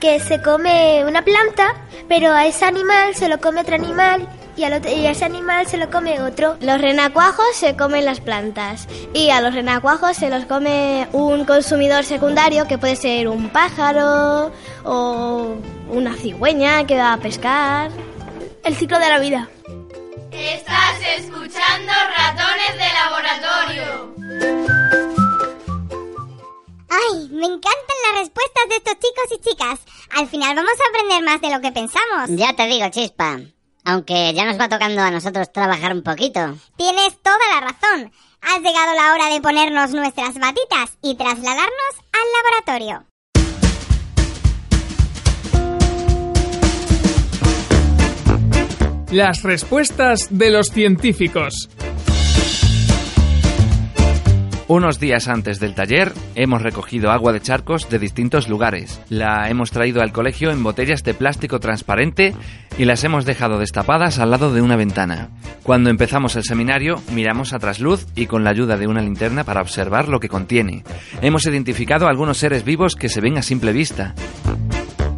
que 0.00 0.20
se 0.20 0.40
come 0.40 1.04
una 1.06 1.22
planta, 1.22 1.74
pero 2.08 2.32
a 2.32 2.46
ese 2.46 2.64
animal 2.64 3.14
se 3.14 3.28
lo 3.28 3.38
come 3.38 3.60
otro 3.60 3.74
animal 3.74 4.26
y, 4.60 4.64
al 4.64 4.74
otro- 4.74 4.90
y 4.92 5.06
a 5.06 5.10
ese 5.12 5.24
animal 5.24 5.66
se 5.66 5.78
lo 5.78 5.90
come 5.90 6.20
otro. 6.20 6.56
Los 6.60 6.80
renacuajos 6.80 7.46
se 7.54 7.76
comen 7.76 8.04
las 8.04 8.20
plantas 8.20 8.86
y 9.14 9.30
a 9.30 9.40
los 9.40 9.54
renacuajos 9.54 10.16
se 10.16 10.28
los 10.28 10.44
come 10.44 11.08
un 11.12 11.44
consumidor 11.46 12.04
secundario 12.04 12.68
que 12.68 12.76
puede 12.78 12.96
ser 12.96 13.28
un 13.28 13.48
pájaro 13.48 14.52
o 14.84 15.54
una 15.88 16.14
cigüeña 16.14 16.86
que 16.86 16.96
va 16.98 17.14
a 17.14 17.16
pescar. 17.16 17.90
El 18.62 18.76
ciclo 18.76 18.98
de 18.98 19.08
la 19.08 19.18
vida. 19.18 19.48
Estás 20.30 21.00
escuchando 21.18 21.92
Ratones 22.16 22.74
de 22.76 22.88
Laboratorio. 23.00 24.10
Ay, 26.90 27.28
me 27.30 27.46
encantan 27.46 27.96
las 28.12 28.20
respuestas 28.20 28.68
de 28.68 28.76
estos 28.76 28.94
chicos 28.94 29.24
y 29.32 29.38
chicas. 29.40 29.80
Al 30.18 30.28
final 30.28 30.54
vamos 30.56 30.72
a 30.72 30.88
aprender 30.90 31.22
más 31.24 31.40
de 31.40 31.50
lo 31.50 31.60
que 31.60 31.72
pensamos. 31.72 32.28
Ya 32.28 32.54
te 32.54 32.66
digo, 32.66 32.88
Chispa. 32.90 33.38
Aunque 33.84 34.32
ya 34.34 34.44
nos 34.44 34.58
va 34.60 34.68
tocando 34.68 35.02
a 35.02 35.10
nosotros 35.10 35.52
trabajar 35.52 35.92
un 35.92 36.02
poquito. 36.02 36.40
Tienes 36.76 37.20
toda 37.22 37.38
la 37.54 37.60
razón. 37.60 38.12
Ha 38.42 38.58
llegado 38.58 38.94
la 38.94 39.12
hora 39.12 39.32
de 39.32 39.40
ponernos 39.40 39.90
nuestras 39.92 40.34
batitas 40.38 40.96
y 41.02 41.14
trasladarnos 41.14 41.92
al 42.12 42.26
laboratorio. 42.66 43.06
Las 49.12 49.42
respuestas 49.42 50.28
de 50.30 50.50
los 50.50 50.68
científicos. 50.68 51.68
Unos 54.70 55.00
días 55.00 55.26
antes 55.26 55.58
del 55.58 55.74
taller 55.74 56.12
hemos 56.36 56.62
recogido 56.62 57.10
agua 57.10 57.32
de 57.32 57.40
charcos 57.40 57.90
de 57.90 57.98
distintos 57.98 58.48
lugares. 58.48 59.00
La 59.08 59.50
hemos 59.50 59.72
traído 59.72 60.00
al 60.00 60.12
colegio 60.12 60.52
en 60.52 60.62
botellas 60.62 61.02
de 61.02 61.12
plástico 61.12 61.58
transparente 61.58 62.36
y 62.78 62.84
las 62.84 63.02
hemos 63.02 63.24
dejado 63.24 63.58
destapadas 63.58 64.20
al 64.20 64.30
lado 64.30 64.54
de 64.54 64.62
una 64.62 64.76
ventana. 64.76 65.30
Cuando 65.64 65.90
empezamos 65.90 66.36
el 66.36 66.44
seminario 66.44 67.02
miramos 67.12 67.52
a 67.52 67.58
trasluz 67.58 68.06
y 68.14 68.26
con 68.26 68.44
la 68.44 68.50
ayuda 68.50 68.76
de 68.76 68.86
una 68.86 69.02
linterna 69.02 69.42
para 69.42 69.60
observar 69.60 70.06
lo 70.06 70.20
que 70.20 70.28
contiene. 70.28 70.84
Hemos 71.20 71.44
identificado 71.46 72.06
algunos 72.06 72.38
seres 72.38 72.62
vivos 72.64 72.94
que 72.94 73.08
se 73.08 73.20
ven 73.20 73.38
a 73.38 73.42
simple 73.42 73.72
vista. 73.72 74.14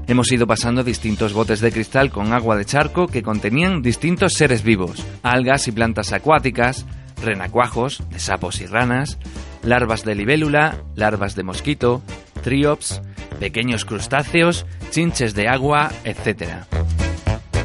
Hemos 0.06 0.32
ido 0.32 0.46
pasando 0.46 0.82
distintos 0.82 1.34
botes 1.34 1.60
de 1.60 1.72
cristal 1.72 2.10
con 2.10 2.32
agua 2.32 2.56
de 2.56 2.64
charco 2.64 3.06
que 3.06 3.22
contenían 3.22 3.82
distintos 3.82 4.32
seres 4.32 4.62
vivos, 4.62 5.06
algas 5.22 5.68
y 5.68 5.72
plantas 5.72 6.14
acuáticas, 6.14 6.86
renacuajos, 7.22 8.02
de 8.10 8.18
sapos 8.18 8.60
y 8.60 8.66
ranas, 8.66 9.18
larvas 9.62 10.04
de 10.04 10.14
libélula, 10.14 10.82
larvas 10.94 11.34
de 11.34 11.42
mosquito, 11.42 12.02
triops, 12.42 13.02
pequeños 13.40 13.84
crustáceos, 13.84 14.66
chinches 14.90 15.34
de 15.34 15.48
agua, 15.48 15.90
etc. 16.04 16.64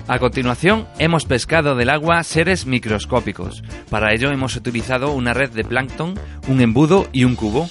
A 0.07 0.19
continuación, 0.19 0.87
hemos 0.99 1.25
pescado 1.25 1.75
del 1.75 1.89
agua 1.89 2.23
seres 2.23 2.65
microscópicos. 2.65 3.61
Para 3.89 4.13
ello 4.13 4.31
hemos 4.31 4.55
utilizado 4.55 5.11
una 5.11 5.33
red 5.33 5.51
de 5.51 5.65
plancton, 5.65 6.17
un 6.47 6.61
embudo 6.61 7.09
y 7.11 7.25
un 7.25 7.35
cubo. 7.35 7.67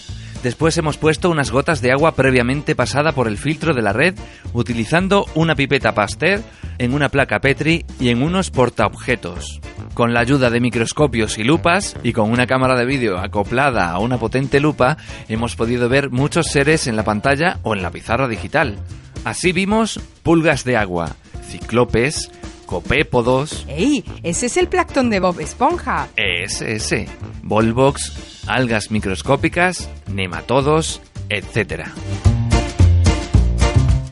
Después 0.47 0.79
hemos 0.79 0.97
puesto 0.97 1.29
unas 1.29 1.50
gotas 1.50 1.83
de 1.83 1.91
agua 1.91 2.15
previamente 2.15 2.76
pasada 2.76 3.11
por 3.11 3.26
el 3.26 3.37
filtro 3.37 3.75
de 3.75 3.83
la 3.83 3.93
red 3.93 4.15
utilizando 4.53 5.26
una 5.35 5.57
pipeta 5.57 5.93
Pasteur 5.93 6.41
en 6.79 6.95
una 6.95 7.09
placa 7.09 7.41
Petri 7.41 7.85
y 7.99 8.11
en 8.11 8.23
unos 8.23 8.53
portaobjetos. 8.53 9.61
Con 9.93 10.15
la 10.15 10.21
ayuda 10.21 10.49
de 10.49 10.61
microscopios 10.61 11.38
y 11.38 11.43
lupas 11.43 11.97
y 12.05 12.12
con 12.12 12.31
una 12.31 12.47
cámara 12.47 12.76
de 12.76 12.87
vídeo 12.87 13.19
acoplada 13.19 13.91
a 13.91 13.99
una 13.99 14.19
potente 14.19 14.61
lupa 14.61 14.99
hemos 15.29 15.57
podido 15.57 15.88
ver 15.88 16.11
muchos 16.11 16.47
seres 16.47 16.87
en 16.87 16.95
la 16.95 17.03
pantalla 17.03 17.59
o 17.65 17.75
en 17.75 17.83
la 17.83 17.91
pizarra 17.91 18.29
digital. 18.29 18.79
Así 19.25 19.50
vimos 19.50 19.99
pulgas 20.23 20.62
de 20.62 20.76
agua, 20.76 21.17
ciclopes, 21.43 22.31
copépodos. 22.67 23.65
¡Ey! 23.67 24.05
Ese 24.23 24.47
es 24.47 24.57
el 24.57 24.69
plancton 24.69 25.11
de 25.11 25.19
Bob 25.19 25.41
Esponja. 25.41 26.07
Ese, 26.15 26.76
ese. 26.76 27.09
Volvox, 27.43 28.36
algas 28.47 28.91
microscópicas, 28.91 29.88
nematodos, 30.07 31.00
etc. 31.29 31.87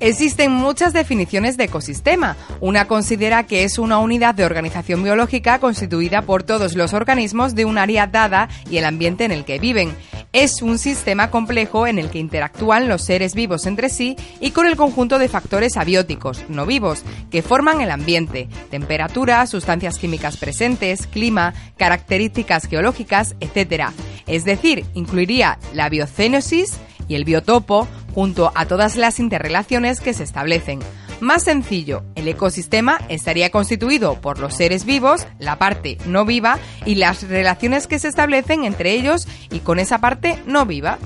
Existen 0.01 0.53
muchas 0.53 0.93
definiciones 0.93 1.57
de 1.57 1.65
ecosistema. 1.65 2.37
Una 2.61 2.87
considera 2.87 3.47
que 3.47 3.65
es 3.65 3.79
una 3.79 3.99
unidad 3.99 4.35
de 4.35 4.45
organización 4.45 5.03
biológica 5.03 5.61
constituida 5.61 6.23
por 6.23 6.43
todos 6.43 6.75
los 6.75 6.93
organismos 6.93 7.55
de 7.55 7.65
un 7.65 7.79
área 7.79 8.07
dada 8.07 8.51
y 8.69 8.77
el 8.77 8.85
ambiente 8.85 9.25
en 9.25 9.33
el 9.33 9.47
que 9.47 9.59
viven. 9.59 9.97
Es 10.35 10.63
un 10.63 10.79
sistema 10.79 11.31
complejo 11.31 11.87
en 11.87 12.01
el 12.01 12.11
que 12.11 12.19
interactúan 12.19 12.89
los 12.89 13.03
seres 13.03 13.37
vivos 13.37 13.67
entre 13.67 13.89
sí 13.89 14.17
y 14.41 14.51
con 14.51 14.67
el 14.67 14.75
conjunto 14.75 15.21
de 15.21 15.29
factores 15.29 15.77
abióticos, 15.77 16.43
no 16.49 16.67
vivos, 16.67 17.05
que 17.31 17.41
forman 17.41 17.81
el 17.81 17.93
ambiente, 17.93 18.49
temperatura, 18.69 19.47
sustancias 19.47 19.97
químicas 19.97 20.37
presentes, 20.37 21.07
clima, 21.07 21.55
características 21.77 22.67
geológicas, 22.67 23.37
etc. 23.39 23.91
Es 24.27 24.45
decir, 24.45 24.85
incluiría 24.95 25.61
la 25.73 25.89
biocénosis 25.89 26.79
y 27.07 27.15
el 27.15 27.25
biotopo 27.25 27.87
junto 28.13 28.51
a 28.57 28.67
todas 28.67 28.97
las 28.97 29.21
interrelaciones 29.21 30.01
que 30.01 30.15
se 30.15 30.25
establecen. 30.25 30.81
Más 31.21 31.45
sencillo, 31.45 32.03
el 32.15 32.29
ecosistema 32.29 33.01
estaría 33.09 33.51
constituido 33.51 34.21
por 34.21 34.39
los 34.39 34.55
seres 34.55 34.85
vivos, 34.85 35.27
la 35.39 35.59
parte 35.59 35.99
no 36.07 36.25
viva 36.25 36.59
y 36.85 36.97
las 36.97 37.23
relaciones 37.29 37.87
que 37.87 37.99
se 37.99 38.09
establecen 38.09 38.65
entre 38.65 38.93
ellos 38.93 39.27
y 39.51 39.61
con 39.61 39.79
esa 39.79 39.99
parte 39.99 40.39
no 40.47 40.67
viva. 40.67 40.99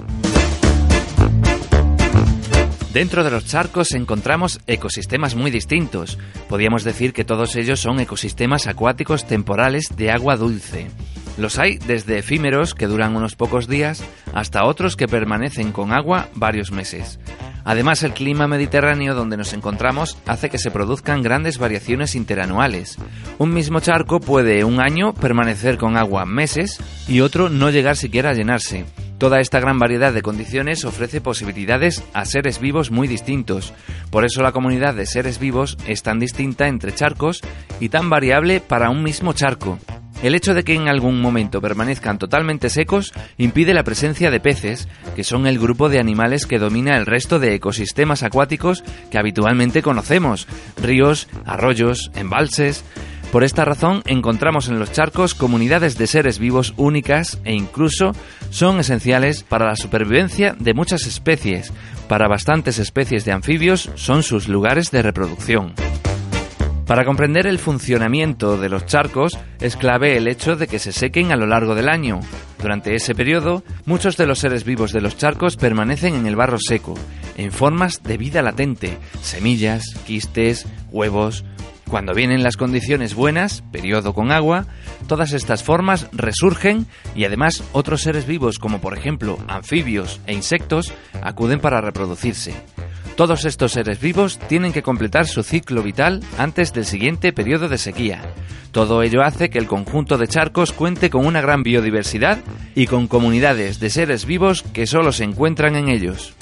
Dentro 2.93 3.23
de 3.23 3.31
los 3.31 3.45
charcos 3.45 3.93
encontramos 3.93 4.61
ecosistemas 4.67 5.35
muy 5.35 5.51
distintos. 5.51 6.19
Podríamos 6.49 6.85
decir 6.85 7.13
que 7.13 7.25
todos 7.25 7.55
ellos 7.55 7.81
son 7.81 8.01
ecosistemas 8.01 8.67
acuáticos 8.67 9.27
temporales 9.27 9.95
de 9.95 10.11
agua 10.11 10.37
dulce. 10.37 10.89
Los 11.37 11.59
hay 11.59 11.77
desde 11.79 12.19
efímeros 12.19 12.75
que 12.75 12.87
duran 12.87 13.15
unos 13.15 13.37
pocos 13.37 13.69
días 13.69 14.03
hasta 14.33 14.65
otros 14.65 14.97
que 14.97 15.07
permanecen 15.07 15.71
con 15.71 15.93
agua 15.93 16.29
varios 16.35 16.73
meses. 16.73 17.21
Además, 17.69 18.03
el 18.03 18.15
clima 18.15 18.49
mediterráneo 18.49 19.15
donde 19.15 19.37
nos 19.37 19.53
encontramos 19.53 20.17
hace 20.25 20.49
que 20.49 20.57
se 20.57 20.71
produzcan 20.71 21.21
grandes 21.21 21.59
variaciones 21.59 22.15
interanuales. 22.15 22.97
Un 23.37 23.53
mismo 23.53 23.81
charco 23.81 24.21
puede 24.21 24.65
un 24.65 24.81
año 24.81 25.13
permanecer 25.13 25.77
con 25.77 25.99
agua 25.99 26.25
meses 26.25 26.81
y 27.09 27.21
otro 27.21 27.51
no 27.51 27.69
llegar 27.69 27.99
siquiera 27.99 28.31
a 28.31 28.33
llenarse. 28.33 28.87
Toda 29.19 29.41
esta 29.41 29.61
gran 29.61 29.79
variedad 29.79 30.15
de 30.15 30.23
condiciones 30.23 30.87
ofrece 30.87 31.21
posibilidades 31.21 32.03
a 32.15 32.25
seres 32.25 32.59
vivos 32.59 32.91
muy 32.91 33.07
distintos. 33.07 33.75
Por 34.11 34.25
eso 34.25 34.41
la 34.41 34.53
comunidad 34.53 34.95
de 34.95 35.05
seres 35.05 35.39
vivos 35.39 35.77
es 35.87 36.03
tan 36.03 36.19
distinta 36.19 36.69
entre 36.69 36.95
charcos 36.95 37.43
y 37.81 37.91
tan 37.91 38.09
variable 38.09 38.61
para 38.61 38.89
un 38.89 39.03
mismo 39.03 39.35
charco. 39.35 39.79
El 40.23 40.35
hecho 40.35 40.53
de 40.53 40.65
que 40.65 40.75
en 40.75 40.89
algún 40.89 41.21
momento 41.21 41.61
permanezcan 41.61 42.19
totalmente 42.19 42.71
secos 42.71 43.13
impide 43.37 43.73
la 43.73 43.85
presencia 43.85 44.33
de 44.33 44.41
peces, 44.41 44.89
que 45.15 45.23
son 45.23 45.47
el 45.47 45.61
grupo 45.61 45.89
de 45.89 46.01
animales 46.01 46.45
que 46.47 46.59
domina 46.59 46.97
el 46.97 47.07
resto 47.07 47.39
de 47.39 47.55
ecosistemas 47.55 48.25
acuáticos 48.25 48.83
que 49.13 49.19
habitualmente 49.19 49.81
conocemos, 49.81 50.49
ríos, 50.83 51.29
arroyos, 51.45 52.11
embalses. 52.17 52.85
Por 53.31 53.45
esta 53.45 53.65
razón 53.65 54.03
encontramos 54.07 54.69
en 54.69 54.81
los 54.81 54.91
charcos 54.91 55.35
comunidades 55.35 55.97
de 55.99 56.09
seres 56.09 56.41
vivos 56.41 56.75
únicas 56.77 57.39
e 57.45 57.55
incluso 57.55 58.13
son 58.51 58.81
esenciales 58.81 59.45
para 59.45 59.67
la 59.67 59.77
supervivencia 59.77 60.57
de 60.59 60.75
muchas 60.75 61.07
especies. 61.07 61.73
Para 62.09 62.27
bastantes 62.27 62.81
especies 62.81 63.25
de 63.25 63.33
anfibios 63.33 63.91
son 63.95 64.25
sus 64.25 64.49
lugares 64.49 64.91
de 64.91 65.03
reproducción. 65.03 65.75
Para 66.89 67.05
comprender 67.05 67.47
el 67.47 67.59
funcionamiento 67.59 68.57
de 68.57 68.71
los 68.71 68.87
charcos 68.87 69.39
es 69.61 69.77
clave 69.77 70.17
el 70.17 70.27
hecho 70.27 70.57
de 70.57 70.67
que 70.67 70.79
se 70.79 70.91
sequen 70.91 71.31
a 71.33 71.37
lo 71.37 71.47
largo 71.47 71.75
del 71.75 71.87
año. 71.87 72.21
Durante 72.63 72.95
ese 72.95 73.15
periodo, 73.15 73.63
muchos 73.85 74.17
de 74.17 74.27
los 74.27 74.39
seres 74.39 74.65
vivos 74.65 74.95
de 74.95 75.03
los 75.03 75.19
charcos 75.19 75.59
permanecen 75.59 76.15
en 76.15 76.27
el 76.27 76.35
barro 76.35 76.57
seco, 76.59 76.95
en 77.37 77.53
formas 77.53 78.03
de 78.03 78.17
vida 78.17 78.41
latente, 78.41 78.97
semillas, 79.21 79.85
quistes, 80.07 80.67
huevos. 80.91 81.45
Cuando 81.91 82.15
vienen 82.15 82.43
las 82.43 82.57
condiciones 82.57 83.15
buenas, 83.15 83.63
periodo 83.71 84.15
con 84.15 84.33
agua, 84.33 84.65
todas 85.09 85.35
estas 85.35 85.63
formas 85.63 86.09
resurgen 86.13 86.87
y 87.15 87.27
además 87.27 87.65
otros 87.73 88.01
seres 88.01 88.27
vivos 88.27 88.59
como 88.59 88.81
por 88.81 88.97
ejemplo 88.97 89.39
anfibios 89.47 90.23
e 90.27 90.33
insectos 90.33 90.91
acuden 91.23 91.61
para 91.61 91.83
reproducirse. 91.83 92.55
Todos 93.19 93.45
estos 93.47 93.73
seres 93.73 94.01
vivos 94.01 94.39
tienen 94.47 94.73
que 94.73 94.85
completar 94.85 95.27
su 95.27 95.43
ciclo 95.43 95.83
vital 95.83 96.23
antes 96.39 96.73
del 96.73 96.85
siguiente 96.85 97.33
periodo 97.33 97.69
de 97.69 97.77
sequía. 97.77 98.23
Todo 98.71 99.03
ello 99.03 99.23
hace 99.25 99.51
que 99.51 99.59
el 99.59 99.67
conjunto 99.67 100.19
de 100.19 100.29
charcos 100.29 100.71
cuente 100.71 101.11
con 101.11 101.27
una 101.27 101.41
gran 101.41 101.65
biodiversidad 101.65 102.39
y 102.77 102.87
con 102.87 103.09
comunidades 103.09 103.81
de 103.81 103.91
seres 103.91 104.25
vivos 104.25 104.63
que 104.63 104.87
solo 104.87 105.11
se 105.11 105.25
encuentran 105.25 105.75
en 105.75 105.89
ellos. 105.89 106.37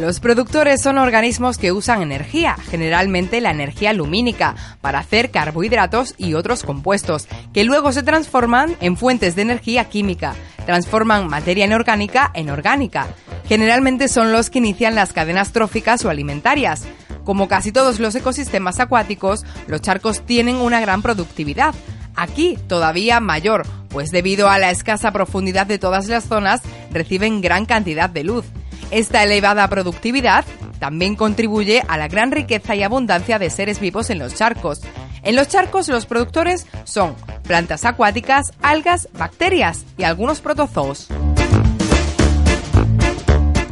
Los 0.00 0.20
productores 0.20 0.82
son 0.82 0.98
organismos 0.98 1.56
que 1.56 1.72
usan 1.72 2.02
energía, 2.02 2.56
generalmente 2.70 3.40
la 3.40 3.50
energía 3.50 3.94
lumínica, 3.94 4.54
para 4.82 4.98
hacer 4.98 5.30
carbohidratos 5.30 6.14
y 6.18 6.34
otros 6.34 6.64
compuestos, 6.64 7.26
que 7.54 7.64
luego 7.64 7.92
se 7.92 8.02
transforman 8.02 8.76
en 8.80 8.98
fuentes 8.98 9.36
de 9.36 9.42
energía 9.42 9.86
química, 9.86 10.34
transforman 10.66 11.28
materia 11.28 11.64
inorgánica 11.64 12.30
en 12.34 12.50
orgánica. 12.50 13.06
Generalmente 13.48 14.08
son 14.08 14.32
los 14.32 14.50
que 14.50 14.58
inician 14.58 14.94
las 14.94 15.14
cadenas 15.14 15.52
tróficas 15.52 16.04
o 16.04 16.10
alimentarias. 16.10 16.84
Como 17.24 17.48
casi 17.48 17.72
todos 17.72 17.98
los 17.98 18.14
ecosistemas 18.14 18.80
acuáticos, 18.80 19.46
los 19.66 19.80
charcos 19.80 20.26
tienen 20.26 20.56
una 20.56 20.78
gran 20.78 21.00
productividad. 21.00 21.74
Aquí 22.14 22.58
todavía 22.68 23.20
mayor, 23.20 23.66
pues 23.88 24.10
debido 24.10 24.50
a 24.50 24.58
la 24.58 24.70
escasa 24.70 25.10
profundidad 25.10 25.66
de 25.66 25.78
todas 25.78 26.06
las 26.08 26.24
zonas, 26.24 26.60
reciben 26.90 27.40
gran 27.40 27.64
cantidad 27.64 28.10
de 28.10 28.24
luz. 28.24 28.44
Esta 28.90 29.22
elevada 29.24 29.68
productividad 29.68 30.44
también 30.78 31.16
contribuye 31.16 31.82
a 31.88 31.96
la 31.96 32.08
gran 32.08 32.30
riqueza 32.30 32.76
y 32.76 32.82
abundancia 32.82 33.38
de 33.38 33.50
seres 33.50 33.80
vivos 33.80 34.10
en 34.10 34.18
los 34.18 34.34
charcos. 34.34 34.80
En 35.22 35.34
los 35.34 35.48
charcos 35.48 35.88
los 35.88 36.06
productores 36.06 36.66
son 36.84 37.16
plantas 37.42 37.84
acuáticas, 37.84 38.52
algas, 38.62 39.08
bacterias 39.12 39.84
y 39.98 40.04
algunos 40.04 40.40
protozoos. 40.40 41.08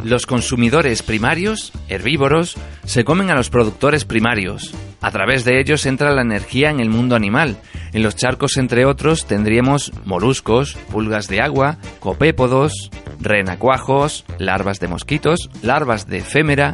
Los 0.03 0.27
consumidores 0.27 1.03
primarios, 1.03 1.73
herbívoros, 1.89 2.57
se 2.85 3.05
comen 3.05 3.31
a 3.31 3.35
los 3.35 3.49
productores 3.49 4.05
primarios. 4.05 4.75
A 5.05 5.11
través 5.11 5.45
de 5.45 5.61
ellos 5.61 5.85
entra 5.85 6.15
la 6.15 6.23
energía 6.23 6.71
en 6.71 6.81
el 6.81 6.89
mundo 6.89 7.15
animal. 7.15 7.59
En 7.93 8.03
los 8.03 8.17
charcos, 8.17 8.57
entre 8.57 8.87
otros, 8.87 9.27
tendríamos 9.27 9.93
moluscos, 10.07 10.79
pulgas 10.91 11.29
de 11.29 11.43
agua, 11.43 11.77
copépodos, 12.01 12.91
renacuajos, 13.21 14.25
larvas 14.39 14.81
de 14.81 14.89
mosquitos, 14.89 15.51
larvas 15.61 16.09
de 16.09 16.19
efémera. 16.19 16.73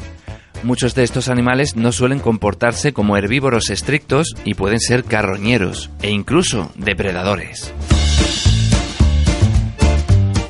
Muchos 0.63 0.95
de 0.95 1.03
estos 1.03 1.29
animales 1.29 1.75
no 1.75 1.91
suelen 1.91 2.21
comportarse 2.21 2.93
como 2.93 3.17
herbívoros 3.17 3.69
estrictos 3.69 4.37
y 4.45 4.55
pueden 4.55 4.79
ser 4.79 5.03
carroñeros 5.03 5.91
e 6.01 6.11
incluso 6.11 6.71
depredadores. 6.77 7.75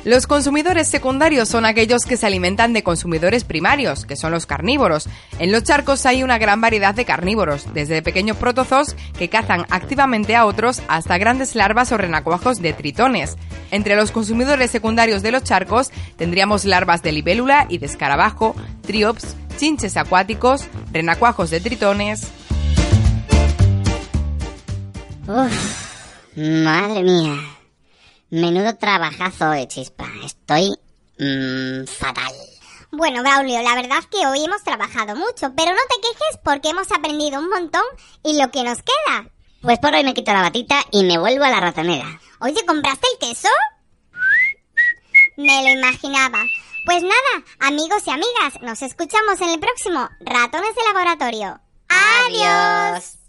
Los 0.03 0.25
consumidores 0.25 0.87
secundarios 0.87 1.47
son 1.47 1.63
aquellos 1.63 2.05
que 2.05 2.17
se 2.17 2.25
alimentan 2.25 2.73
de 2.73 2.81
consumidores 2.81 3.43
primarios, 3.43 4.05
que 4.05 4.15
son 4.15 4.31
los 4.31 4.47
carnívoros. 4.47 5.07
En 5.37 5.51
los 5.51 5.63
charcos 5.63 6.07
hay 6.07 6.23
una 6.23 6.39
gran 6.39 6.59
variedad 6.59 6.95
de 6.95 7.05
carnívoros, 7.05 7.71
desde 7.75 8.01
pequeños 8.01 8.37
protozoos 8.37 8.95
que 9.17 9.29
cazan 9.29 9.67
activamente 9.69 10.35
a 10.35 10.45
otros 10.47 10.81
hasta 10.87 11.19
grandes 11.19 11.53
larvas 11.53 11.91
o 11.91 11.97
renacuajos 11.97 12.63
de 12.63 12.73
tritones. 12.73 13.37
Entre 13.69 13.95
los 13.95 14.09
consumidores 14.09 14.71
secundarios 14.71 15.21
de 15.21 15.31
los 15.31 15.43
charcos 15.43 15.91
tendríamos 16.17 16.65
larvas 16.65 17.03
de 17.03 17.11
libélula 17.11 17.67
y 17.69 17.77
de 17.77 17.85
escarabajo, 17.85 18.55
triops, 18.81 19.35
chinches 19.57 19.97
acuáticos, 19.97 20.65
renacuajos 20.91 21.51
de 21.51 21.61
tritones. 21.61 22.27
Uf, 25.27 26.35
madre 26.35 27.03
mía. 27.03 27.60
Menudo 28.31 28.75
trabajazo 28.77 29.49
de 29.49 29.67
chispa. 29.67 30.07
Estoy 30.23 30.71
mmm, 31.19 31.85
fatal. 31.85 32.33
Bueno, 32.91 33.21
Braulio, 33.21 33.61
la 33.61 33.75
verdad 33.75 33.99
es 33.99 34.07
que 34.07 34.25
hoy 34.25 34.43
hemos 34.43 34.63
trabajado 34.63 35.15
mucho, 35.15 35.53
pero 35.55 35.71
no 35.71 35.81
te 35.89 36.01
quejes 36.01 36.39
porque 36.43 36.69
hemos 36.69 36.91
aprendido 36.91 37.39
un 37.39 37.49
montón 37.49 37.83
y 38.23 38.41
lo 38.41 38.49
que 38.51 38.63
nos 38.63 38.79
queda. 38.79 39.29
Pues 39.61 39.79
por 39.79 39.93
hoy 39.93 40.03
me 40.03 40.13
quito 40.13 40.33
la 40.33 40.41
batita 40.41 40.81
y 40.91 41.03
me 41.03 41.17
vuelvo 41.17 41.43
a 41.43 41.49
la 41.49 41.59
ratonera. 41.59 42.19
Oye, 42.39 42.65
¿compraste 42.65 43.07
el 43.13 43.29
queso? 43.29 43.49
Me 45.37 45.63
lo 45.63 45.69
imaginaba. 45.79 46.39
Pues 46.85 47.03
nada, 47.03 47.45
amigos 47.59 48.03
y 48.07 48.09
amigas, 48.09 48.61
nos 48.61 48.81
escuchamos 48.81 49.39
en 49.41 49.49
el 49.49 49.59
próximo 49.59 50.09
Ratones 50.21 50.75
de 50.75 50.81
Laboratorio. 50.93 51.59
¡Adiós! 51.89 53.20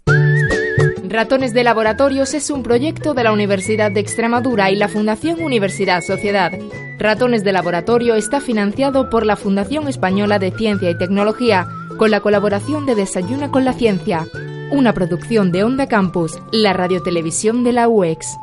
Ratones 1.13 1.53
de 1.53 1.63
Laboratorios 1.63 2.33
es 2.33 2.49
un 2.49 2.63
proyecto 2.63 3.13
de 3.13 3.23
la 3.23 3.31
Universidad 3.31 3.91
de 3.91 3.99
Extremadura 3.99 4.71
y 4.71 4.75
la 4.75 4.87
Fundación 4.87 5.43
Universidad 5.43 6.01
Sociedad. 6.01 6.51
Ratones 6.97 7.43
de 7.43 7.51
Laboratorio 7.51 8.15
está 8.15 8.41
financiado 8.41 9.11
por 9.11 9.23
la 9.23 9.35
Fundación 9.35 9.87
Española 9.87 10.39
de 10.39 10.49
Ciencia 10.49 10.89
y 10.89 10.97
Tecnología 10.97 11.67
con 11.99 12.09
la 12.09 12.19
colaboración 12.19 12.87
de 12.87 12.95
Desayuna 12.95 13.51
con 13.51 13.63
la 13.63 13.73
Ciencia, 13.73 14.25
una 14.71 14.93
producción 14.93 15.51
de 15.51 15.63
Onda 15.63 15.85
Campus, 15.85 16.39
la 16.51 16.73
radiotelevisión 16.73 17.63
de 17.63 17.73
la 17.73 17.87
UEX. 17.87 18.35